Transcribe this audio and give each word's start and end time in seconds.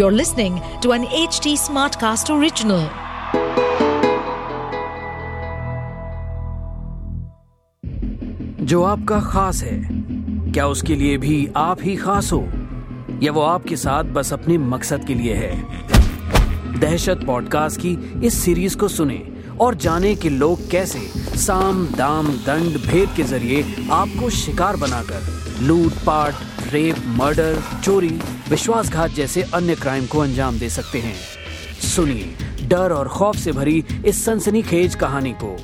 You're 0.00 0.16
listening 0.16 0.52
to 0.54 0.90
an 0.90 1.04
HT 1.04 1.46
Smartcast 1.46 2.26
original. 2.30 2.84
जो 8.60 8.82
आपका 8.82 9.20
खास 9.20 9.62
है, 9.62 9.88
क्या 10.52 10.66
उसके 10.66 10.94
लिए 10.94 11.18
भी 11.18 11.48
आप 11.56 11.78
ही 11.82 11.96
खास 11.96 12.32
हो? 12.32 12.48
या 13.22 13.32
वो 13.32 13.40
आपके 13.40 13.76
साथ 13.76 14.04
बस 14.04 14.32
अपने 14.32 14.58
मकसद 14.58 15.04
के 15.04 15.14
लिए 15.14 15.34
है? 15.34 15.64
दहशत 16.80 17.20
पॉडकास्ट 17.26 17.80
की 17.80 18.20
इस 18.26 18.42
सीरीज़ 18.42 18.76
को 18.76 18.88
सुने। 18.88 19.31
और 19.60 19.74
जाने 19.74 20.14
कि 20.14 20.30
लोग 20.30 20.70
कैसे 20.70 21.00
साम 21.38 21.86
दाम 21.86 22.28
दंड 22.46 22.76
भेद 22.86 23.08
के 23.16 23.22
ज़रिए 23.22 23.62
आपको 23.92 24.30
शिकार 24.30 24.76
बनाकर 24.76 25.20
लूट 25.62 25.92
पाट 25.92 26.34
रेप 26.72 26.96
मर्डर 27.06 27.62
चोरी 27.84 28.20
विश्वासघात 28.50 29.10
जैसे 29.10 29.42
अन्य 29.42 29.74
क्राइम 29.74 30.06
को 30.06 30.18
अंजाम 30.18 30.58
दे 30.58 30.68
सकते 30.68 30.98
हैं। 30.98 31.14
सुनिए 31.80 32.66
डर 32.68 32.92
और 32.92 33.08
खौफ 33.08 33.36
से 33.36 33.52
भरी 33.52 33.84
इस 34.06 34.24
सनसनीखेज 34.24 34.94
कहानी 34.94 35.32
को। 35.32 35.56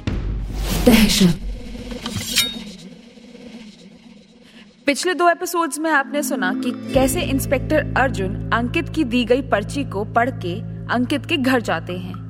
पिछले 4.86 5.14
दो 5.14 5.28
एपिसोड्स 5.30 5.78
में 5.78 5.90
आपने 5.90 6.22
सुना 6.22 6.52
कि 6.54 6.70
कैसे 6.94 7.22
इंस्पेक्टर 7.22 7.94
अर्जुन 7.96 8.50
अंकित 8.50 8.88
की 8.88 9.04
दी 9.04 9.24
गई 9.24 9.42
पर्ची 9.42 9.84
को 9.84 10.04
पढ़ 10.04 10.30
के 10.30 10.54
अंकित 10.94 11.26
के 11.26 11.36
घर 11.36 11.60
जाते 11.60 11.92
हैं। 11.92 12.27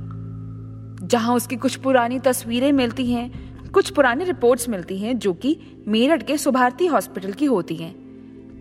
जहाँ 1.02 1.34
उसकी 1.34 1.56
कुछ 1.56 1.76
पुरानी 1.76 2.18
तस्वीरें 2.18 2.72
मिलती 2.72 3.12
हैं, 3.12 3.30
कुछ 3.70 3.90
पुरानी 3.90 4.24
रिपोर्ट्स 4.24 4.68
मिलती 4.68 4.98
हैं 4.98 5.18
जो 5.18 5.32
कि 5.34 5.56
मेरठ 5.88 6.22
के 6.22 6.36
सुभारती 6.38 6.86
हॉस्पिटल 6.86 7.32
की 7.32 7.44
होती 7.44 7.76
हैं, 7.76 7.94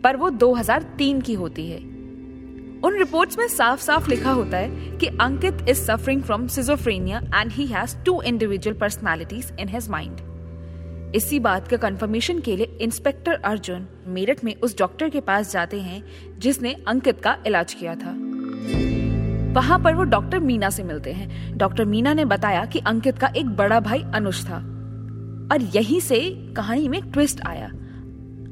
पर 0.01 0.17
वो 0.17 0.29
2003 0.29 1.21
की 1.21 1.33
होती 1.33 1.69
है। 1.69 1.77
उन 2.83 2.97
रिपोर्ट्स 2.97 3.37
में 3.37 3.47
साफ़ 3.47 3.81
साफ़ 3.81 4.09
लिखा 4.09 4.31
होता 4.31 4.57
है 4.57 4.97
कि 4.97 5.07
Ankit 5.07 5.65
is 5.69 5.77
suffering 5.77 6.23
from 6.23 6.47
schizophrenia 6.47 7.21
and 7.35 7.51
he 7.51 7.65
has 7.65 7.97
two 7.97 8.21
individual 8.21 8.77
personalities 8.77 9.51
in 9.59 9.67
his 9.67 9.89
mind 9.89 11.15
इसी 11.15 11.39
बात 11.39 11.67
का 11.67 11.77
कंफर्मेशन 11.77 12.39
के 12.39 12.55
लिए 12.55 12.77
इंस्पेक्टर 12.81 13.31
अर्जुन 13.33 13.87
मेरठ 14.07 14.43
में 14.43 14.55
उस 14.55 14.77
डॉक्टर 14.79 15.09
के 15.09 15.19
पास 15.19 15.51
जाते 15.51 15.79
हैं 15.79 16.03
जिसने 16.39 16.75
अंकित 16.87 17.21
का 17.21 17.37
इलाज 17.47 17.73
किया 17.73 17.95
था। 17.95 18.15
वहाँ 19.47 19.79
पर 19.79 19.95
वो 19.95 20.03
डॉक्टर 20.03 20.39
मीना 20.39 20.69
से 20.69 20.83
मिलते 20.83 21.11
हैं। 21.13 21.57
डॉक्टर 21.57 21.85
मीना 21.85 22.13
ने 22.13 22.25
बताया 22.25 22.65
कि 22.65 22.79
अंकित 22.79 23.17
का 23.17 23.27
एक 23.27 23.45
बड़ा 23.45 23.79
भाई 23.79 24.03
अनुज 24.15 24.49
था। 24.49 24.57
और 25.51 25.61
यहीं 25.75 25.99
से 25.99 26.19
कहानी 26.57 26.87
में 26.87 27.11
ट्विस्ट 27.11 27.41
आया। 27.45 27.67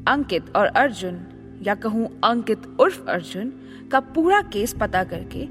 अंकित 0.07 0.55
और 0.55 0.65
अर्जुन, 0.65 1.19
या 1.63 1.75
कहूँ 1.75 2.19
अंकित 2.23 2.61
उर्फ़ 2.79 3.05
अर्जुन, 3.07 3.53
का 3.91 3.99
पूरा 3.99 4.41
केस 4.41 4.73
पता 4.73 5.03
करके 5.03 5.47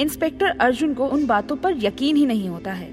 इंस्पेक्टर 0.00 0.46
अर्जुन 0.46 0.94
को 0.94 1.06
उन 1.06 1.26
बातों 1.26 1.56
पर 1.56 1.74
यकीन 1.76 2.16
ही 2.16 2.26
नहीं 2.26 2.48
होता 2.48 2.72
है। 2.72 2.90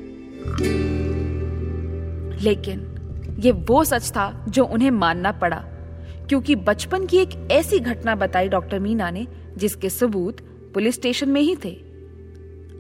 लेकिन 2.44 2.94
ये 3.40 3.52
वो 3.52 3.84
सच 3.84 4.10
था 4.12 4.46
जो 4.50 4.66
उन्हें 4.66 4.92
मानना 4.92 5.32
पड़ा, 5.32 5.64
क्योंकि 6.30 6.56
बचपन 6.56 7.06
की 7.06 7.18
एक 7.18 7.52
ऐसी 7.52 7.80
घटना 7.80 8.16
बताई 8.16 8.50
डॉक्टर 8.50 8.80
मीना 8.80 9.10
ने, 9.10 9.28
जिसके 9.58 9.90
सबूत 9.90 10.38
पुलिस 10.74 10.96
स्टेशन 10.96 11.30
में 11.30 11.42
ही 11.42 11.56
थे। 11.66 11.87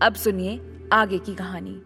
अब 0.01 0.13
सुनिए 0.13 0.79
आगे 0.93 1.17
की 1.17 1.35
कहानी। 1.35 1.81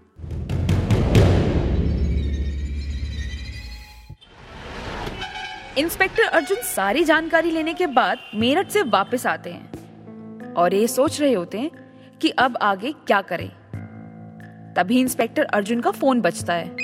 इंस्पेक्टर 5.78 6.24
अर्जुन 6.24 6.58
सारी 6.58 7.04
जानकारी 7.04 7.52
लेने 7.52 7.74
के 7.74 7.88
बाद 7.88 8.18
मेरठ 8.36 8.70
से 8.70 8.82
वापस 8.82 9.28
आते 9.28 9.50
हैं 9.50 10.54
और 10.54 10.74
ये 10.74 10.88
सोच 10.88 11.22
रहे 11.22 11.34
होते 11.34 11.60
हैं 11.60 11.72
कि 12.22 12.30
अब 12.30 12.58
आगे 12.62 12.92
क्या 12.92 13.22
करें। 13.22 13.50
तभी 14.78 15.00
इंस्पेक्टर 15.00 15.44
अर्जुन 15.44 15.82
का 15.82 15.92
फ़ोन 15.92 16.22
बजता 16.22 16.54
है। 16.54 16.78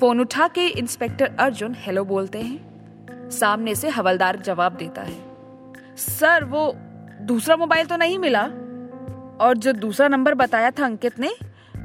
फ़ोन 0.00 0.20
उठा 0.20 0.48
के 0.48 0.66
इंस्पेक्टर 0.66 1.36
अर्जुन 1.38 1.76
हेलो 1.78 2.04
बोलते 2.04 2.40
हैं। 2.40 3.30
सामने 3.30 3.74
से 3.74 3.88
हवलदार 3.88 4.36
जवाब 4.36 4.72
देता 4.72 5.02
है। 5.02 5.22
सर, 5.96 6.44
वो 6.44 6.72
दूसरा 7.20 7.56
मोबाइल 7.56 7.86
तो 7.86 7.96
नहीं 7.96 8.18
मिला? 8.18 8.50
और 9.40 9.56
जो 9.56 9.72
दूसरा 9.72 10.08
नंबर 10.08 10.34
बताया 10.34 10.70
था 10.70 10.84
अंकित 10.84 11.18
ने, 11.18 11.34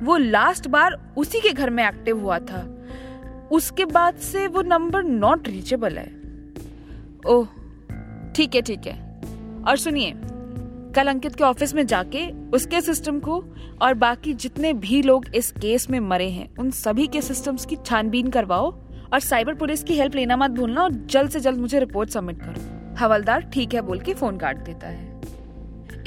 वो 0.04 0.18
लास्ट 0.18 0.68
बार 0.68 1.14
उसी 1.18 1.40
के 1.40 1.54
घर 1.54 1.70
में 1.70 1.88
एक्टिव 1.88 2.20
हुआ 2.20 2.40
था। 2.40 2.74
उसके 3.52 3.86
बाद 3.86 4.16
से 4.16 4.48
वो 4.48 4.62
नंबर 4.62 5.04
नॉट 5.04 5.48
रीचेबल 5.48 5.98
है। 5.98 6.08
ओह, 7.28 7.48
ठीक 8.36 8.56
है 8.56 8.62
ठीक 8.62 8.88
है। 8.88 9.22
और 9.68 9.78
सुनिए, 9.78 10.14
कल 10.96 11.08
अंकित 11.08 11.36
के 11.36 11.44
ऑफ़िस 11.44 11.74
में 11.74 11.86
जाके, 11.88 12.50
उसके 12.50 12.82
सिस्टम 12.82 13.20
को 13.20 13.44
और 13.82 13.94
बाकी 13.94 14.34
जितने 14.34 14.74
भी 14.74 15.02
लोग 15.02 15.26
इस 15.36 15.52
केस 15.52 15.90
में 15.90 16.00
मरे 16.00 16.30
हैं, 16.30 16.50
उन 16.60 16.72
सभी 16.72 17.08
के 17.08 17.22
सिस्टम्स 17.22 17.66
की 17.66 17.76
छानबीन 17.76 18.30
करवाओ 18.30 18.72
और 19.14 19.20
साइबर 19.20 19.54
पुलिस 19.54 19.84
की 19.84 19.96
हेल्प 19.96 20.16
लेना 20.16 20.38
मत 20.38 20.52
भूलना 20.52 20.84
और 20.84 20.92
जल्द 20.92 21.32
से 21.32 21.40
जल्द 21.40 21.60
मुझे 21.60 21.80
रिपोर्ट 21.80 22.10
सबमिट 22.10 22.40
करो। 22.40 22.96
हवलदार 22.96 23.42
ठीक 23.42 23.74
है 23.74 23.82
बोल 23.82 24.00
के 24.00 24.14
फ़ोन 24.14 24.38
काट 24.38 24.58
देता 24.58 24.88
है। 24.88 25.07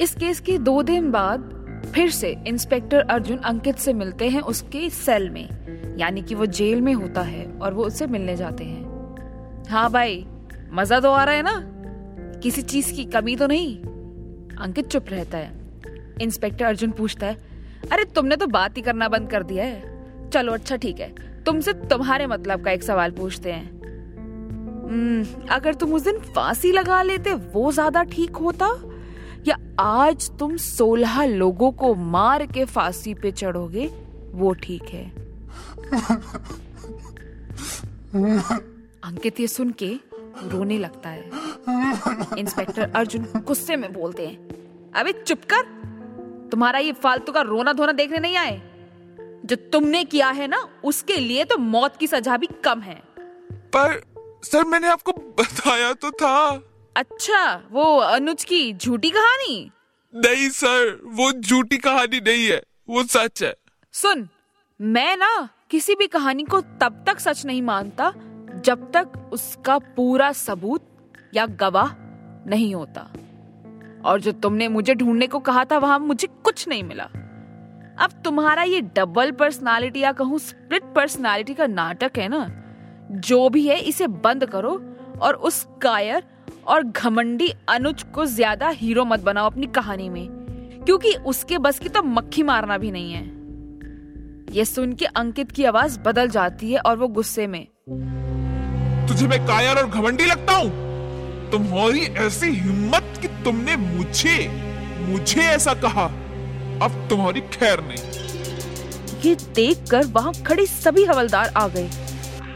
इस 0.01 0.13
केस 0.15 0.39
के 0.39 0.57
दो 0.57 0.81
दिन 0.83 1.11
बाद 1.11 1.49
फिर 1.95 2.09
से 2.09 2.35
इंस्पेक्टर 2.47 2.99
अर्जुन 2.99 3.37
अंकित 3.37 3.77
से 3.77 3.93
मिलते 3.93 4.29
हैं 4.29 4.41
उसके 4.41 4.89
सेल 4.89 5.29
में 5.29 5.95
यानी 5.97 6.21
कि 6.21 6.35
वो 6.35 6.45
जेल 6.45 6.81
में 6.81 6.93
होता 6.93 7.21
है 7.21 7.45
और 7.59 7.73
वो 7.73 7.83
उससे 7.83 8.07
मिलने 8.07 8.35
जाते 8.35 8.63
हैं। 8.63 9.65
हाँ 9.69 9.89
भाई 9.91 10.25
मज़ा 10.73 10.99
तो 10.99 11.11
आ 11.11 11.23
रहा 11.23 11.35
है 11.35 11.41
ना? 11.41 11.53
किसी 12.43 12.61
चीज़ 12.61 12.93
की 12.93 13.05
कमी 13.05 13.35
तो 13.35 13.47
नहीं? 13.47 13.77
अंकित 14.57 14.87
चुप 14.87 15.05
रहता 15.09 15.37
है। 15.37 15.51
इंस्पेक्टर 16.21 16.65
अर्जुन 16.65 16.91
पूछता 16.91 17.27
है 17.27 17.37
अरे 17.91 18.05
तुमने 18.05 18.35
तो 18.35 18.47
बात 18.47 18.77
ही 18.77 18.81
करना 18.81 19.09
बंद 19.09 19.29
कर 19.29 19.43
दिया 19.43 19.65
है। 19.65 20.29
चलो 20.29 20.53
अच्छा 20.53 20.75
ठीक 20.75 20.99
है। 20.99 21.13
तुमसे 21.43 21.73
तुम्हारे 21.73 22.27
मतलब 22.27 22.63
का 22.65 22.71
एक 22.71 22.83
सवाल 22.83 23.11
पूछते 23.11 23.51
हैं। 23.51 23.69
हम्म, 24.89 25.47
अगर 25.49 25.73
तुम 25.73 25.93
उस 25.93 26.03
दिन 26.03 26.19
फांसी 26.35 26.71
लगा 26.71 27.01
लेते 27.01 27.33
वो 27.33 27.71
ज़्यादा 27.71 28.03
ठीक 28.03 28.35
होता? 28.35 28.67
या 29.47 29.57
आज 29.79 30.29
तुम 30.39 30.57
सोलह 30.57 31.25
लोगों 31.25 31.71
को 31.71 31.93
मार 31.95 32.45
के 32.45 32.65
फांसी 32.65 33.13
पे 33.13 33.31
चढ़ोगे? 33.31 33.87
वो 34.31 34.53
ठीक 34.53 34.83
है। 34.83 35.09
अंकित 39.03 39.39
ये 39.39 39.47
सुन 39.47 39.71
के 39.71 39.93
रोने 40.43 40.77
लगता 40.77 41.09
है। 41.09 41.29
इंस्पेक्टर 42.37 42.91
अर्जुन 42.95 43.25
गुस्से 43.37 43.75
में 43.75 43.93
बोलते 43.93 44.27
हैं, 44.27 44.37
अबे 44.95 45.11
चुप 45.11 45.41
कर। 45.53 46.49
तुम्हारा 46.51 46.79
ये 46.79 46.91
फालतू 46.93 47.31
का 47.31 47.41
रोना 47.41 47.73
धोना 47.73 47.91
देखने 47.91 48.17
नहीं 48.17 48.37
आए? 48.37 48.61
जो 49.45 49.55
तुमने 49.55 50.03
किया 50.03 50.29
है 50.29 50.47
ना, 50.47 50.67
उसके 50.83 51.17
लिए 51.17 51.43
तो 51.43 51.57
मौत 51.57 51.97
की 51.97 52.07
सजा 52.07 52.37
भी 52.37 52.47
कम 52.63 52.79
है। 52.79 53.01
पर 53.51 54.01
सर, 54.43 54.63
मैंने 54.63 54.87
आपको 54.87 55.11
बताया 55.11 55.93
तो 55.93 56.11
था। 56.11 56.63
अच्छा 56.95 57.43
वो 57.71 57.83
अनुज 57.97 58.43
की 58.43 58.73
झूठी 58.73 59.09
कहानी? 59.09 59.71
नहीं 60.13 60.49
सर 60.49 60.99
वो 61.05 61.31
झूठी 61.31 61.77
कहानी 61.77 62.19
नहीं 62.19 62.45
है 62.47 62.61
वो 62.89 63.03
सच 63.03 63.43
है। 63.43 63.53
सुन 63.93 64.27
मैं 64.79 65.15
ना 65.17 65.49
किसी 65.69 65.95
भी 65.95 66.07
कहानी 66.07 66.43
को 66.43 66.59
तब 66.81 67.03
तक 67.07 67.19
सच 67.19 67.45
नहीं 67.45 67.61
मानता 67.61 68.11
जब 68.65 68.91
तक 68.91 69.29
उसका 69.33 69.77
पूरा 69.95 70.31
सबूत 70.31 70.87
या 71.33 71.45
गवाह 71.45 71.93
नहीं 72.49 72.73
होता। 72.75 73.01
और 74.05 74.21
जो 74.21 74.31
तुमने 74.31 74.67
मुझे 74.67 74.95
ढूँढने 74.95 75.27
को 75.27 75.39
कहा 75.39 75.63
था 75.65 75.77
वहाँ 75.77 75.99
मुझे 75.99 76.27
कुछ 76.43 76.67
नहीं 76.67 76.83
मिला। 76.83 77.03
अब 77.99 78.21
तुम्हारा 78.25 78.63
ये 78.63 78.81
डबल 78.95 79.31
पर्सनालिटी 79.31 79.99
या 79.99 80.11
कहूँ 80.11 80.39
स्प्लिट 80.39 80.93
पर्सनालिटी 80.95 81.53
का 81.53 81.67
नाटक 81.67 82.17
है 82.17 82.27
ना 82.27 82.45
जो 83.11 83.47
भी 83.49 83.67
है 83.67 83.79
इसे 83.79 84.07
बंद 84.07 84.45
करो 84.45 84.71
और 85.21 85.35
उस 85.35 85.65
कायर 85.81 86.23
और 86.67 86.83
घमंडी 86.83 87.51
अनुज 87.69 88.03
को 88.15 88.25
ज़्यादा 88.25 88.69
हीरो 88.69 89.05
मत 89.05 89.19
बनाओ 89.19 89.45
अपनी 89.45 89.67
कहानी 89.67 90.09
में 90.09 90.27
क्योंकि 90.85 91.13
उसके 91.27 91.57
बस 91.57 91.79
की 91.79 91.89
तो 91.89 92.03
मक्खी 92.03 92.43
मारना 92.43 92.77
भी 92.77 92.91
नहीं 92.91 93.13
है। 93.13 93.23
ये 94.53 94.65
सुन 94.65 94.93
के 94.93 95.05
अंकित 95.05 95.51
की 95.51 95.63
आवाज़ 95.63 95.99
बदल 95.99 96.29
जाती 96.29 96.71
है 96.71 96.79
और 96.79 96.97
वो 96.97 97.07
गुस्से 97.09 97.47
में 97.47 97.65
तुझे 99.07 99.27
मैं 99.27 99.39
कायर 99.47 99.77
और 99.77 99.89
घमंडी 99.89 100.25
लगता 100.25 100.55
हूँ? 100.55 100.69
तुम्हारी 101.51 102.01
ऐसी 102.25 102.49
हिम्मत 102.51 103.13
कि 103.21 103.27
तुमने 103.43 103.75
मुझे 103.77 104.37
मुझे 105.01 105.41
ऐसा 105.41 105.73
कहा 105.73 106.05
अब 106.85 106.91
तुम्हारी 107.09 107.41
खैर 107.53 107.81
नहीं। 107.83 108.19
ये 109.23 109.35
देखकर 109.55 110.05
वहाँ 110.07 110.33
खड़े 110.47 110.65
सभी 110.65 111.03
हवलदार 111.05 111.53
आ 111.57 111.67
गए 111.67 111.89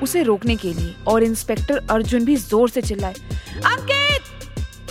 उसे 0.03 0.21
रोकने 0.23 0.55
के 0.55 0.73
लिए 0.73 0.93
और 1.07 1.23
इंस्पेक्टर 1.23 1.85
अर्जुन 1.91 2.25
भी 2.25 2.35
ज़ोर 2.35 2.69
से 2.69 2.81
चिल्लाए 2.81 3.13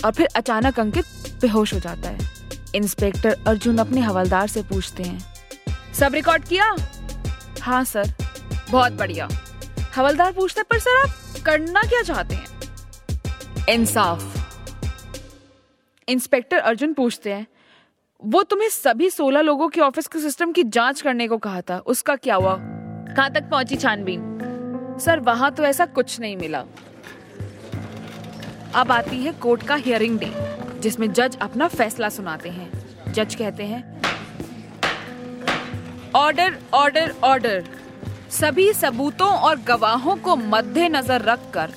और 0.05 0.11
फिर 0.11 0.27
अचानक 0.35 0.79
अंकित 0.79 1.05
बेहोश 1.41 1.73
हो 1.73 1.79
जाता 1.79 2.09
है। 2.09 2.33
इंस्पेक्टर 2.75 3.37
अर्जुन 3.47 3.77
अपने 3.77 4.01
हवलदार 4.01 4.47
से 4.47 4.61
पूछते 4.63 5.03
हैं। 5.03 5.19
सब 5.93 6.13
रिकॉर्ड 6.13 6.43
किया? 6.43 6.75
हाँ 7.61 7.83
सर। 7.83 8.13
बहुत 8.71 8.93
बढ़िया। 8.93 9.27
हवलदार 9.95 10.31
पूछते 10.31 10.63
पर 10.63 10.79
सर 10.79 11.01
आप 11.01 11.43
करना 11.45 11.81
क्या 11.81 12.01
चाहते 12.01 12.35
हैं? 12.35 12.45
इंसाफ। 13.69 14.41
इंस्पेक्टर 16.07 16.57
अर्जुन 16.57 16.93
पूछते 16.93 17.33
हैं, 17.33 17.45
वो 18.21 18.43
तुम्हें 18.43 18.69
सभी 18.69 19.09
सोलह 19.09 19.41
लोगों 19.41 19.67
के 19.69 19.81
ऑफ़िस 19.81 20.07
के 20.07 20.19
सिस्टम 20.19 20.51
की 20.51 20.63
जाँच 20.63 21.01
करने 21.01 21.27
को 21.27 21.37
कहा 21.37 21.61
था। 21.61 21.77
उसका 21.77 22.15
क्या 22.15 22.35
हुआ? 22.35 22.57
कहाँ 22.59 23.31
तक 23.33 23.49
पहुँची 23.49 23.75
छानबीन? 23.75 24.97
सर, 25.01 25.19
वहाँ 25.19 25.51
तो 25.51 25.63
ऐसा 25.63 25.85
कुछ 25.85 26.19
नहीं 26.19 26.37
मिला। 26.37 26.63
अब 28.75 28.91
आती 28.91 29.17
है 29.17 29.31
कोर्ट 29.33 29.61
का 29.63 29.75
हियरिंग 29.75 30.17
डे, 30.19 30.31
जिसमें 30.81 31.11
जज 31.13 31.37
अपना 31.41 31.67
फैसला 31.67 32.09
सुनाते 32.09 32.49
हैं। 32.49 33.13
जज 33.13 33.35
कहते 33.35 33.63
हैं, 33.63 33.83
ऑर्डर 36.15 36.57
ऑर्डर 36.73 37.13
ऑर्डर। 37.23 37.63
सभी 38.31 38.71
सबूतों 38.73 39.27
और 39.29 39.59
गवाहों 39.59 40.15
को 40.17 40.35
मद्देनजर 40.35 41.21
रखकर 41.21 41.73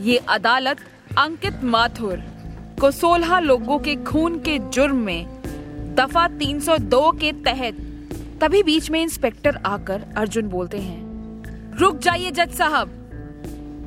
ये 0.00 0.16
अदालत 0.28 0.80
अंकित 1.18 1.64
माथुर 1.64 2.22
को 2.80 2.90
16 2.92 3.38
लोगों 3.40 3.78
के 3.78 3.94
खून 4.04 4.38
के 4.40 4.58
जुर्म 4.58 4.96
में 4.96 5.94
दफ़ा 5.96 6.26
302 6.38 7.10
के 7.12 7.32
तहत 7.44 7.76
तभी 8.40 8.62
बीच 8.62 8.90
में 8.90 9.00
इंस्पेक्टर 9.02 9.56
आकर 9.66 10.04
अर्जुन 10.16 10.48
बोलते 10.48 10.78
हैं, 10.78 11.76
रुक 11.78 11.98
जाइए 11.98 12.30
जज 12.30 12.54
साहब। 12.54 12.92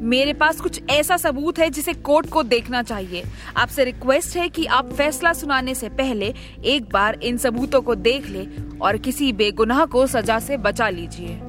मेरे 0.01 0.33
पास 0.33 0.59
कुछ 0.61 0.81
ऐसा 0.89 1.15
सबूत 1.17 1.59
है 1.59 1.69
जिसे 1.69 1.93
कोर्ट 1.93 2.29
को 2.29 2.43
देखना 2.43 2.81
चाहिए। 2.83 3.23
आपसे 3.57 3.83
रिक्वेस्ट 3.83 4.35
है 4.37 4.47
कि 4.49 4.65
आप 4.67 4.91
फैसला 4.93 5.33
सुनाने 5.33 5.73
से 5.75 5.89
पहले 5.89 6.33
एक 6.65 6.89
बार 6.93 7.19
इन 7.23 7.37
सबूतों 7.37 7.81
को 7.81 7.95
देख 7.95 8.29
ले 8.29 8.45
और 8.81 8.97
किसी 8.97 9.31
बेगुनाह 9.33 9.85
को 9.85 10.05
सजा 10.07 10.39
से 10.39 10.57
बचा 10.57 10.89
लीजिए। 10.89 11.39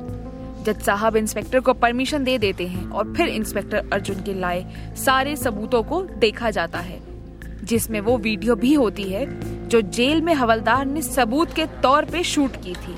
जज 0.64 0.81
साहब 0.82 1.17
इंस्पेक्टर 1.17 1.61
को 1.61 1.73
परमिशन 1.75 2.25
दे 2.25 2.37
देते 2.38 2.67
हैं 2.67 2.88
और 2.88 3.14
फिर 3.14 3.29
इंस्पेक्टर 3.29 3.88
अर्जुन 3.93 4.23
के 4.23 4.35
लाए 4.35 4.94
सारे 4.97 5.37
सबूतों 5.37 5.82
को 5.82 6.02
देखा 6.02 6.50
जाता 6.50 6.79
है, 6.79 7.00
जिसमें 7.64 8.00
वो 8.00 8.17
वीडियो 8.19 8.56
भी 8.56 8.73
होती 8.75 9.02
है 9.02 9.26
जो 9.69 9.81
जेल 9.81 10.20
में 10.23 10.35
हवलदार 10.35 10.85
ने 10.87 11.02
सबूत 11.02 11.55
के 11.55 11.67
तौर 11.82 12.05
पे 12.05 12.23
शूट 12.25 12.56
की 12.56 12.75
थी 12.76 12.97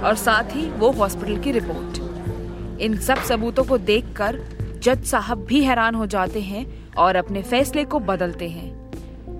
और 0.00 0.14
साथ 0.16 0.54
ही 0.56 0.68
वो 0.70 0.90
हॉस्पिटल 0.92 1.40
की 1.42 1.52
रिपोर्ट। 1.52 2.80
इन 2.80 2.96
सब 2.98 3.22
सबूतों 3.24 3.64
को 3.64 3.78
देखकर 3.78 4.40
जज 4.80 5.04
साहब 5.04 5.44
भी 5.44 5.62
हैरान 5.64 5.94
हो 5.94 6.06
जाते 6.06 6.40
हैं 6.40 6.66
और 6.94 7.16
अपने 7.16 7.42
फैसले 7.42 7.84
को 7.84 7.98
बदलते 8.00 8.48
हैं। 8.48 8.76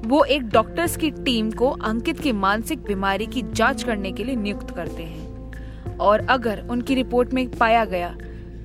वो 0.02 0.24
एक 0.24 0.48
डॉक्टर्स 0.48 0.96
की 0.96 1.10
टीम 1.10 1.50
को 1.50 1.70
अंकित 1.70 2.20
की 2.20 2.32
मानसिक 2.32 2.82
बीमारी 2.82 3.26
की 3.26 3.42
जाँच 3.42 3.82
करने 3.82 4.12
के 4.12 4.24
लिए 4.24 4.36
नियुक्त 4.36 4.70
करते 4.70 5.02
हैं। 5.02 5.96
और 5.98 6.26
अगर 6.26 6.66
उनकी 6.70 6.94
रिपोर्ट 6.94 7.32
में 7.34 7.48
पाया 7.50 7.84
गया 7.84 8.14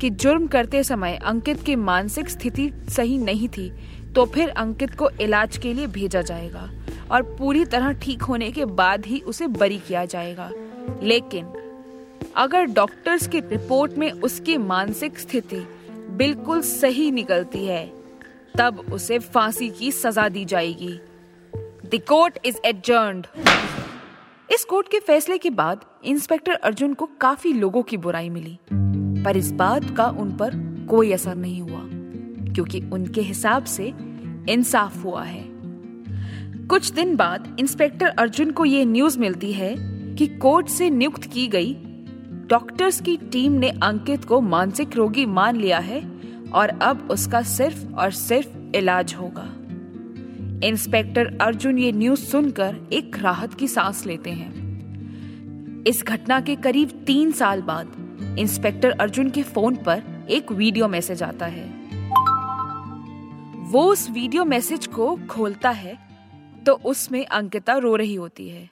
कि 0.01 0.09
जुर्म 0.09 0.47
करते 0.47 0.83
समय 0.83 1.15
अंकित 1.15 1.61
की 1.63 1.75
मानसिक 1.75 2.29
स्थिति 2.29 2.71
सही 2.89 3.17
नहीं 3.17 3.47
थी 3.47 3.71
तो 4.15 4.25
फिर 4.25 4.49
अंकित 4.49 4.95
को 4.95 5.09
इलाज 5.21 5.57
के 5.57 5.73
लिए 5.73 5.87
भेजा 5.87 6.21
जाएगा 6.21 6.69
और 7.11 7.21
पूरी 7.37 7.65
तरह 7.65 7.91
ठीक 7.91 8.21
होने 8.21 8.51
के 8.51 8.65
बाद 8.65 9.05
ही 9.05 9.19
उसे 9.19 9.47
बरी 9.47 9.77
किया 9.77 10.05
जाएगा। 10.05 10.49
लेकिन 11.03 11.45
अगर 12.35 12.65
डॉक्टर्स 12.65 13.27
की 13.27 13.39
रिपोर्ट 13.39 13.97
में 13.97 14.11
उसकी 14.11 14.57
मानसिक 14.57 15.19
स्थिति 15.19 15.65
बिल्कुल 16.09 16.61
सही 16.61 17.11
निकलती 17.11 17.65
है। 17.65 17.85
तब 18.57 18.79
उसे 18.93 19.19
फांसी 19.19 19.69
की 19.69 19.91
सजा 19.91 20.29
दी 20.29 20.45
जाएगी। 20.45 20.99
द 21.85 21.99
कोर्ट 22.07 22.39
इज़ 22.45 22.57
एडजर्न्ड 22.65 23.27
इस 24.53 24.63
कोर्ट 24.65 24.87
के 24.87 24.99
फैसले 24.99 25.37
के 25.37 25.49
बाद 25.49 25.85
इंस्पेक्टर 26.03 26.53
अर्जुन 26.53 26.93
को 26.93 27.09
काफ़ी 27.21 27.53
लोगों 27.53 27.83
की 27.83 27.97
बुराई 27.97 28.29
मिली, 28.29 28.57
पर 29.23 29.37
इस 29.37 29.51
बात 29.51 29.83
का 29.97 30.05
उन 30.07 30.31
पर 30.31 30.51
कोई 30.89 31.11
असर 31.11 31.35
नहीं 31.35 31.61
हुआ, 31.61 31.81
क्योंकि 32.53 32.81
उनके 32.93 33.21
हिसाब 33.21 33.63
से 33.63 33.93
इंसाफ 34.49 35.03
हुआ 35.03 35.23
है। 35.23 35.43
कुछ 36.67 36.91
दिन 36.91 37.15
बाद 37.15 37.55
इंस्पेक्टर 37.59 38.05
अर्जुन 38.05 38.51
को 38.51 38.65
यह 38.65 38.85
न्यूज़ 38.85 39.19
मिलती 39.19 39.53
है 39.53 39.75
कि 40.15 40.27
कोर्ट 40.27 40.67
से 40.67 40.89
नियुक्त 40.89 41.23
की 41.23 41.47
गई 41.47 41.73
डॉक्टर्स 42.43 42.99
की 43.01 43.15
टीम 43.31 43.51
ने 43.51 43.69
अंकित 43.83 44.25
को 44.25 44.39
मानसिक 44.41 44.95
रोगी 44.95 45.25
मान 45.25 45.55
लिया 45.55 45.77
है 45.79 46.01
और 46.53 46.69
अब 46.81 47.07
उसका 47.11 47.41
सिर्फ़ 47.41 47.85
और 47.93 48.11
सिर्फ़ 48.11 48.75
इलाज 48.75 49.13
होगा। 49.13 49.45
इंस्पेक्टर 50.67 51.37
अर्जुन 51.41 51.77
ये 51.79 51.91
न्यूज़ 51.91 52.19
सुनकर 52.19 52.75
एक 52.93 53.17
राहत 53.17 53.53
की 53.53 53.67
सांस 53.67 54.05
लेते 54.05 54.31
हैं। 54.31 55.83
इस 55.87 56.03
घटना 56.03 56.39
के 56.39 56.55
करीब 56.55 57.03
तीन 57.07 57.31
साल 57.31 57.61
बाद 57.61 58.35
इंस्पेक्टर 58.39 58.91
अर्जुन 58.91 59.29
के 59.29 59.43
फ़ोन 59.43 59.75
पर 59.75 60.03
एक 60.29 60.51
वीडियो 60.51 60.87
मैसेज 60.87 61.23
आता 61.23 61.45
है। 61.45 61.65
वो 63.71 63.83
उस 63.83 64.09
वीडियो 64.09 64.45
मैसेज 64.45 64.87
को 64.87 65.15
खोलता 65.29 65.69
है 65.69 65.97
तो 66.65 66.73
उसमें 66.85 67.25
अंकिता 67.25 67.77
रो 67.77 67.95
रही 67.95 68.15
होती 68.15 68.49
है। 68.49 68.69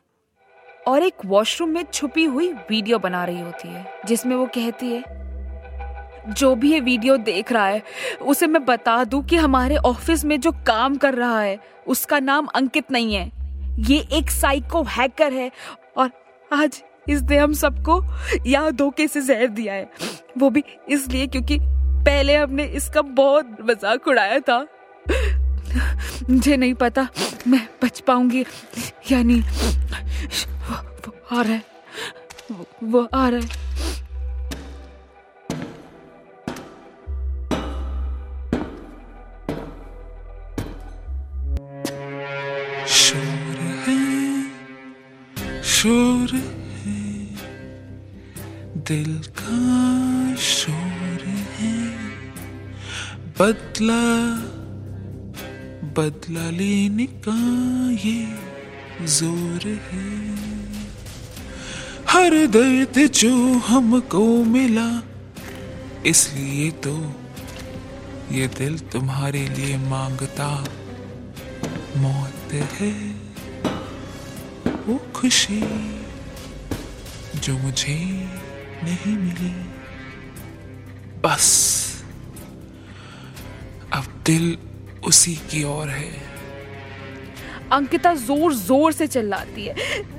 और 0.87 1.03
एक 1.03 1.25
वॉशरूम 1.25 1.69
में 1.69 1.83
छुपी 1.93 2.23
हुई 2.25 2.51
वीडियो 2.69 2.99
बना 2.99 3.23
रही 3.25 3.39
होती 3.39 3.67
है, 3.67 3.85
जिसमें 4.05 4.35
वो 4.35 4.45
कहती 4.45 4.91
है, 4.91 5.03
जो 6.29 6.53
भी 6.55 6.71
ये 6.71 6.79
वीडियो 6.79 7.17
देख 7.17 7.51
रहा 7.51 7.65
है, 7.65 7.81
उसे 8.21 8.47
मैं 8.47 8.63
बता 8.65 9.03
दूँ 9.03 9.23
कि 9.25 9.35
हमारे 9.35 9.77
ऑफ़िस 9.77 10.25
में 10.25 10.39
जो 10.39 10.51
काम 10.67 10.95
कर 10.97 11.13
रहा 11.13 11.41
है, 11.41 11.59
उसका 11.87 12.19
नाम 12.19 12.45
अंकित 12.45 12.91
नहीं 12.91 13.13
है। 13.13 13.31
ये 13.79 13.99
एक 14.13 14.29
साइको 14.31 14.83
हैकर 14.89 15.33
है 15.33 15.51
और 15.97 16.11
आज 16.51 16.81
इसने 17.09 17.37
हम 17.37 17.53
सबको 17.53 18.01
यहाँ 18.47 18.71
धोखे 18.71 19.07
से 19.07 19.21
जहर 19.21 19.47
दिया 19.47 19.73
है। 19.73 19.89
वो 20.37 20.49
भी 20.49 20.63
इसलिए 20.89 21.27
क्योंकि 21.27 21.57
पहले 22.05 22.35
हमने 22.35 22.63
इसका 22.65 23.01
बहुत 23.01 23.57
मज़ाक 23.61 24.07
उड़ाया 24.07 24.39
था। 24.39 24.65
मुझे 26.29 26.57
नहीं 26.57 26.73
पता 26.73 27.07
मैं 27.47 27.67
बच 27.83 27.99
पाऊँगी 27.99 28.45
या 29.11 29.21
वो 29.21 30.50
आ 31.31 31.41
रहा 31.41 31.53
है। 31.53 31.63
वो, 32.51 32.65
वो 32.83 33.07
आ 33.13 33.27
रहा 33.29 33.39
है। 33.39 33.59
शोर 42.87 43.57
है 43.85 44.01
शोर 45.63 46.35
है 46.35 47.01
दिल 48.87 49.17
का 49.39 50.35
शोर 50.35 51.25
है। 51.57 51.75
बदला 53.39 54.03
बदला 55.97 56.49
लेने 56.49 57.05
का 57.27 57.37
ये 58.07 58.19
ज़ोर 59.07 59.67
है। 59.91 60.60
हर 62.11 62.47
दर्द 62.47 62.97
जो 63.07 63.57
हमको 63.57 64.43
मिला, 64.43 65.03
इसलिए 66.05 66.71
तो 66.71 67.13
ये 68.31 68.47
दिल 68.47 68.79
तुम्हारे 68.79 69.47
लिए 69.49 69.77
माँगता 69.77 70.65
मौत 71.97 72.53
है। 72.53 72.91
वो 74.87 74.97
खुशी 75.15 75.61
जो 77.35 77.57
मुझे 77.57 77.95
नहीं 78.83 79.17
मिली। 79.17 79.53
बस, 81.21 81.47
अब 83.93 84.03
दिल 84.25 84.57
उसी 85.03 85.35
की 85.35 85.63
ओर 85.63 85.89
है। 85.89 86.30
अंकिता 87.71 88.13
ज़ोर 88.15 88.53
ज़ोर 88.55 88.91
से 88.93 89.07
चिल्लाती 89.07 89.65
है। 89.65 89.73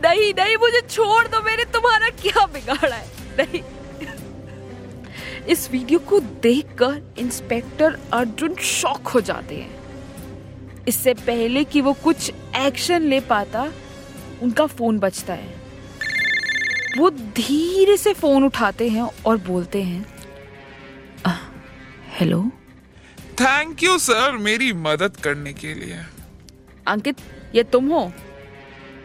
नहीं 0.04 0.32
नहीं 0.34 0.56
मुझे 0.56 0.80
छोड़ 0.80 1.26
दो 1.28 1.40
मैंने 1.42 1.64
तुम्हारा 1.72 2.08
क्या 2.22 2.46
बिगाड़ा 2.48 2.96
है? 2.96 3.06
नहीं। 3.38 3.62
इस 5.48 5.70
वीडियो 5.70 5.98
को 6.08 6.20
देखकर 6.20 7.00
इंस्पेक्टर 7.18 7.98
अर्जुन 8.12 8.54
शॉक 8.64 9.08
हो 9.08 9.20
जाते 9.22 9.56
हैं। 9.56 10.84
इससे 10.88 11.14
पहले 11.16 11.64
कि 11.64 11.80
वो 11.80 11.92
कुछ 12.02 12.30
एक्शन 12.56 13.02
ले 13.02 13.20
पाता 13.26 13.72
उनका 14.42 14.66
फ़ोन 14.68 14.98
बजता 14.98 15.34
है। 15.34 15.60
वो 16.98 17.10
धीरे 17.10 17.96
से 17.96 18.12
फ़ोन 18.14 18.44
उठाते 18.44 18.88
हैं 18.88 19.08
और 19.26 19.36
बोलते 19.46 19.82
हैं 19.82 20.04
हेलो 22.12 22.40
थैंक 23.40 23.82
यू 23.82 23.98
सर 23.98 24.36
मेरी 24.38 24.72
मदद 24.80 25.16
करने 25.16 25.52
के 25.52 25.74
लिए। 25.74 25.98
अंकित 26.86 27.16
ये 27.54 27.62
तुम 27.62 27.88
हो? 27.88 28.10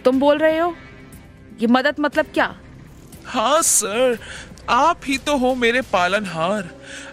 तुम 0.06 0.20
बोल 0.20 0.38
रहे 0.38 0.58
हो? 0.58 0.76
ये 1.62 1.68
मदद 1.68 1.96
मतलब 2.00 2.26
क्या? 2.34 2.56
हाँ 3.26 3.62
सर। 3.62 4.18
आप 4.70 5.02
ही 5.06 5.18
तो 5.18 5.38
हो 5.38 5.54
मेरे 5.56 5.82
पालनहार। 5.84 6.70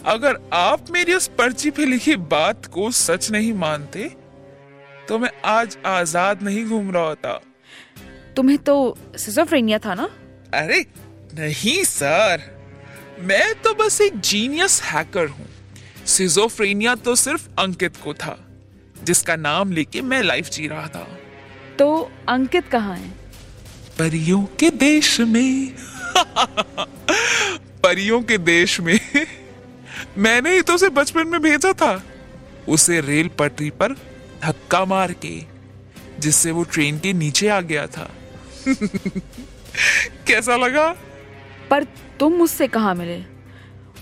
अगर 0.06 0.38
आप 0.52 0.90
मेरी 0.90 1.14
उस 1.14 1.26
पर्ची 1.38 1.70
पे 1.70 1.84
लिखी 1.84 2.16
बात 2.30 2.66
को 2.66 2.90
सच 2.90 3.30
नहीं 3.30 3.52
मानते 3.52 4.10
तो 5.08 5.18
मैं 5.18 5.30
आज 5.44 5.76
आज़ाद 5.86 6.42
नहीं 6.42 6.64
घूम 6.66 6.90
रहा 6.90 7.02
होता। 7.02 7.40
तुम्हें 8.36 8.58
तो 8.58 8.96
सिजोफ्रेनिया 9.16 9.78
था 9.78 9.94
ना? 9.94 10.08
अरे 10.54 10.80
नहीं 11.34 11.82
सर। 11.84 12.42
मैं 13.20 13.54
तो 13.54 13.74
बस 13.74 14.00
एक 14.00 14.20
जीनियस 14.20 14.80
हैकर 14.82 15.26
हूँ। 15.28 15.46
सिजोफ्रेनिया 16.06 16.94
तो 16.94 17.14
सिर्फ़ 17.16 17.48
अंकित 17.58 17.96
को 17.96 18.14
था 18.14 18.38
जिसका 19.04 19.36
नाम 19.36 19.72
लेके 19.72 20.00
मैं 20.02 20.22
लाइफ 20.22 20.48
जी 20.50 20.66
रहा 20.68 20.86
था। 20.86 21.06
तो 21.78 22.11
अंकित 22.28 22.69
कहाँ 22.69 22.97
है? 22.97 23.09
परियों 23.99 24.43
के 24.45 24.71
देश 24.71 25.21
में। 25.21 25.75
परियों 27.83 28.23
के 28.23 28.38
देश 28.38 28.81
में। 28.81 29.00
मैंने 30.19 30.52
ही 30.54 30.62
तो 30.62 30.75
उसे 30.75 30.88
बचपन 30.88 31.26
में 31.26 31.43
भेजा 31.43 31.73
था। 31.73 32.02
उसे 32.69 33.00
रेल 33.00 33.28
पटरी 33.28 33.71
पर 33.71 33.93
धक्का 34.43 34.85
मार 34.85 35.12
के 35.12 35.43
जिससे 36.21 36.50
वो 36.50 36.64
ट्रेन 36.64 36.99
के 36.99 37.12
नीचे 37.12 37.49
आ 37.49 37.61
गया 37.61 37.87
था। 37.87 38.11
कैसा 40.26 40.57
लगा? 40.57 40.97
पर 41.71 41.85
तुम 42.21 42.33
मुझसे 42.33 42.69
कहाँ 42.69 42.95
मिले? 42.95 43.23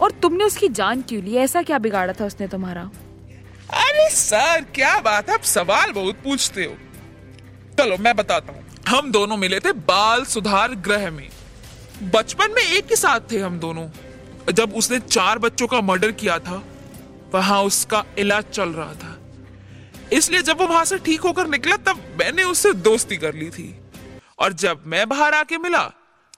और 0.00 0.11
तुमने 0.11 0.45
उसकी 0.45 0.69
जान 0.69 1.02
क्यों 1.02 1.23
ली? 1.23 1.37
ऐसा 1.37 1.62
क्या 1.62 1.79
बिगाड़ा 1.79 2.12
था 2.12 2.25
उसने 2.25 2.49
तुम्हारा? 2.49 2.91
अरे 3.73 4.11
सर 4.11 4.64
क्या 4.75 4.99
बात 4.99 5.29
है? 5.29 5.35
आप 5.35 5.43
सवाल 5.43 5.93
बहुत 5.93 6.14
पूछते 6.14 6.64
हो। 6.64 6.76
चलो, 7.82 7.96
मैं 7.98 8.14
बताता 8.16 8.52
हूँ। 8.52 8.64
हम 8.88 9.10
दोनों 9.12 9.36
मिले 9.36 9.58
थे 9.60 9.72
बाल 9.86 10.24
सुधार 10.24 10.74
ग्रह 10.80 11.10
में। 11.10 11.28
बचपन 12.12 12.50
में 12.50 12.62
एक 12.62 12.90
ही 12.90 12.96
साथ 12.96 13.20
थे 13.32 13.38
हम 13.38 13.58
दोनों। 13.58 14.52
जब 14.52 14.74
उसने 14.74 14.98
चार 15.00 15.38
बच्चों 15.38 15.66
का 15.66 15.80
मर्डर 15.80 16.12
किया 16.12 16.38
था, 16.38 16.62
वहाँ 17.34 17.62
उसका 17.62 18.04
इलाज 18.18 18.44
चल 18.44 18.68
रहा 18.70 18.94
था। 18.94 19.18
इसलिए 20.12 20.42
जब 20.42 20.60
वो 20.60 20.66
वहाँ 20.66 20.84
से 20.84 20.98
ठीक 20.98 21.20
होकर 21.20 21.48
निकला, 21.48 21.76
तब 21.76 22.02
मैंने 22.20 22.42
उससे 22.44 22.72
दोस्ती 22.72 23.16
कर 23.16 23.34
ली 23.34 23.50
थी। 23.50 23.74
और 24.38 24.52
जब 24.54 24.82
मैं 24.86 25.08
बाहर 25.08 25.34
आके 25.34 25.58
मिला 25.58 25.84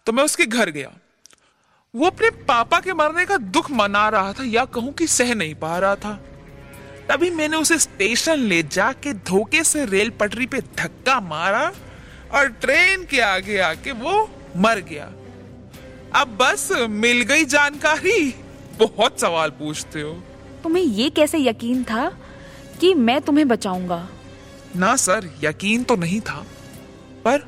तो 0.06 0.12
मैं 0.12 0.24
उसके 0.24 0.46
घर 0.46 0.70
गया। 0.70 0.90
वो 1.94 2.06
अपने 2.06 2.30
पापा 2.44 2.80
के 2.80 2.92
मरने 2.94 3.24
का 3.26 3.36
दुख 3.36 3.70
मना 3.70 4.08
रहा 4.08 4.32
था 4.32 4.44
या 4.44 4.64
कहूँ 4.66 4.92
कि 4.92 5.06
सह 5.06 5.34
नहीं 5.34 5.54
पा 5.54 5.78
रहा 5.78 5.96
था। 5.96 6.18
तभी 7.08 7.30
मैंने 7.30 7.56
उसे 7.56 7.78
स्टेशन 7.78 8.38
ले 8.38 8.62
जाके 8.62 9.12
धोखे 9.12 9.64
से 9.64 9.84
रेल 9.84 10.10
पटरी 10.10 10.46
पे 10.46 10.60
धक्का 10.78 11.18
मारा 11.20 11.72
और 12.34 12.48
ट्रेन 12.60 13.04
के 13.04 13.20
आगे 13.20 13.58
आके 13.58 13.92
वो 13.92 14.30
मर 14.56 14.78
गया। 14.80 15.04
अब 16.20 16.36
बस 16.40 16.68
मिल 16.90 17.20
गई 17.22 17.44
जानकारी। 17.44 18.34
बहुत 18.78 19.20
सवाल 19.20 19.50
पूछते 19.50 20.00
हो। 20.00 20.12
तुम्हें 20.62 20.84
ये 20.84 21.10
कैसे 21.10 21.38
यकीन 21.38 21.84
था 21.84 22.08
कि 22.80 22.94
मैं 22.94 23.20
तुम्हें 23.20 23.48
बचाऊँगा? 23.48 24.08
ना 24.76 24.94
सर 24.96 25.30
यकीन 25.44 25.82
तो 25.82 25.96
नहीं 25.96 26.20
था 26.20 26.44
पर 27.24 27.46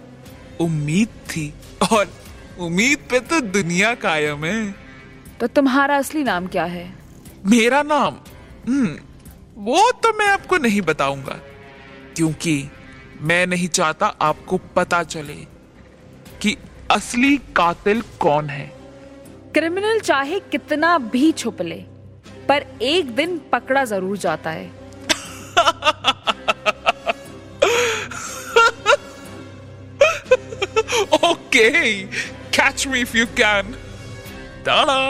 उम्मीद 0.61 1.09
थी। 1.29 1.53
और 1.93 2.13
उम्मीद 2.61 2.99
पे 3.11 3.21
तो 3.21 3.41
दुनिया 3.41 3.95
कायम 3.95 4.45
है। 4.45 4.75
तो 5.41 5.47
तुम्हारा 5.47 5.97
असली 5.97 6.23
नाम 6.25 6.47
क्या 6.47 6.65
है? 6.65 6.87
मेरा 7.47 7.83
नाम 7.83 8.17
हम्म 8.67 8.97
वो 9.57 9.91
तो 10.03 10.13
मैं 10.13 10.27
आपको 10.27 10.57
नहीं 10.57 10.81
बताऊँगा 10.83 11.39
क्योंकि 12.17 12.71
मैं 13.21 13.47
नहीं 13.47 13.69
चाहता 13.69 14.07
आपको 14.07 14.59
पता 14.77 15.03
चले 15.03 15.35
कि 16.43 16.57
असली 16.91 17.37
कातिल 17.57 18.03
कौन 18.21 18.49
है। 18.51 18.67
क्रिमिनल 19.55 20.01
चाहे 20.01 20.41
कितना 20.41 20.97
भी 20.99 21.31
छुप 21.33 21.63
ले 21.63 21.79
पर 22.49 22.67
एक 22.83 23.15
दिन 23.17 23.39
पकड़ा 23.53 23.85
ज़रूर 23.85 24.17
जाता 24.17 24.51
है। 24.51 24.67
Okay 31.25 31.71
catch 32.03 32.87
me 32.87 33.01
if 33.01 33.17
you 33.17 33.27
can 33.41 33.75
Tata 34.67 35.01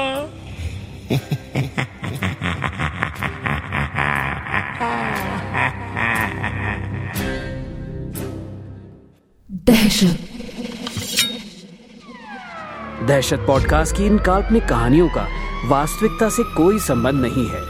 दहशत 13.03 13.45
पॉडकास्ट 13.47 13.97
की 13.97 14.05
इन 14.05 14.19
काल्पनिक 14.19 14.65
कहानियों 14.67 15.09
का 15.09 15.29
वास्तविकता 15.67 16.29
से 16.29 16.43
कोई 16.43 16.79
संबंध 16.79 17.15
नहीं 17.15 17.47
है। 17.47 17.61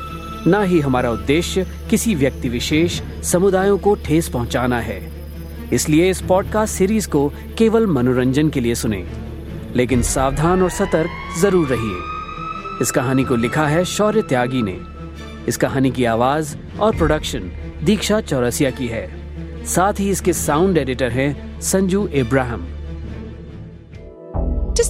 न 0.46 0.64
ही 0.66 0.80
हमारा 0.80 1.10
उद्देश्य 1.10 1.66
किसी 1.90 2.14
व्यक्ति 2.14 2.48
विशेष 2.48 3.02
समुदायों 3.22 3.78
को 3.78 3.94
ठेस 3.94 4.28
पहुंचाना 4.28 4.80
है। 4.80 5.12
इसलिए 5.72 6.10
इस 6.10 6.20
पॉडकास्ट 6.20 6.74
सीरीज़ 6.74 7.08
को 7.08 7.32
केवल 7.58 7.86
मनोरंजन 7.86 8.50
के 8.50 8.60
लिए 8.60 8.74
सुने। 8.74 9.06
लेकिन 9.76 10.02
सावधान 10.02 10.62
और 10.62 10.70
सतर्क 10.70 11.10
ज़रूर 11.38 11.66
रहिए। 11.66 11.98
इस 12.82 12.90
कहानी 12.90 13.24
को 13.24 13.36
लिखा 13.36 13.66
है 13.66 13.84
शौर्य 13.84 14.22
त्यागी 14.22 14.62
ने। 14.62 14.80
इस 15.48 15.56
कहानी 15.56 15.90
की 15.90 16.04
आवाज़ 16.04 16.56
और 16.80 16.96
प्रोडक्शन 16.96 17.50
दीक्षा 17.82 18.20
चौरसिया 18.20 18.70
की 18.70 18.86
है। 18.86 19.16
साथ 19.66 19.92
ही 20.00 20.10
इसके 20.10 20.32
साउंड 20.32 20.78
एडिटर 20.78 21.10
हैं 21.10 21.60
संजू 21.60 22.06
इब्राहिम। 22.06 22.75